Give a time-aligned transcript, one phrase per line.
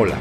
[0.00, 0.14] Hola,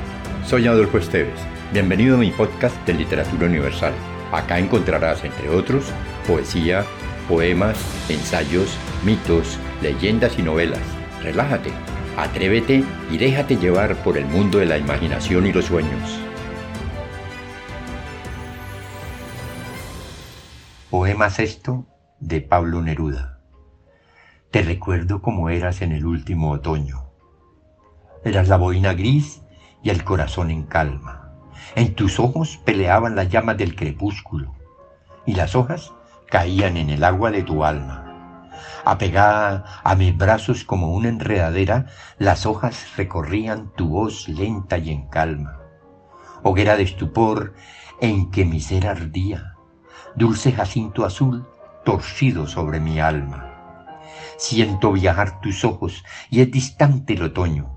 [0.44, 1.40] soy Adolfo Esteves.
[1.72, 3.94] Bienvenido a mi podcast de Literatura Universal.
[4.32, 5.94] Acá encontrarás, entre otros,
[6.26, 6.84] poesía,
[7.28, 7.78] poemas,
[8.10, 10.82] ensayos, mitos, leyendas y novelas.
[11.22, 11.70] Relájate,
[12.18, 16.20] atrévete y déjate llevar por el mundo de la imaginación y los sueños.
[20.90, 21.86] Poema sexto
[22.20, 23.42] de Pablo Neruda.
[24.50, 27.12] Te recuerdo como eras en el último otoño.
[28.26, 29.44] Eras la boina gris
[29.84, 31.32] y el corazón en calma.
[31.76, 34.56] En tus ojos peleaban las llamas del crepúsculo
[35.26, 35.94] y las hojas
[36.30, 38.52] caían en el agua de tu alma.
[38.86, 45.08] Apegada a mis brazos como una enredadera, las hojas recorrían tu voz lenta y en
[45.08, 45.60] calma.
[46.44, 47.54] Hoguera de estupor
[48.00, 49.56] en que mi ser ardía,
[50.16, 51.46] dulce jacinto azul
[51.84, 54.00] torcido sobre mi alma.
[54.38, 57.70] Siento viajar tus ojos y es distante el otoño,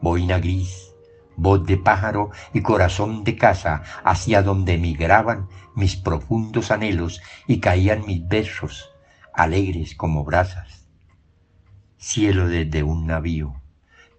[0.00, 0.93] boina gris,
[1.36, 8.06] voz de pájaro y corazón de casa hacia donde migraban mis profundos anhelos y caían
[8.06, 8.90] mis besos
[9.32, 10.86] alegres como brasas.
[11.98, 13.60] Cielo desde un navío,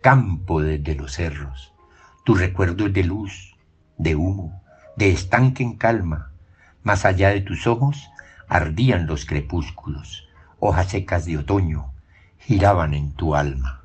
[0.02, 1.74] campo desde los cerros,
[2.24, 3.56] tu recuerdo es de luz,
[3.98, 4.64] de humo,
[4.98, 6.32] de estanque en calma,
[6.84, 8.10] más allá de tus ojos
[8.48, 10.28] ardían los crepúsculos,
[10.60, 11.94] hojas secas de otoño
[12.40, 13.84] giraban en tu alma.